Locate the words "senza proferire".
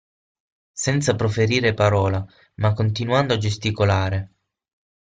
0.73-1.75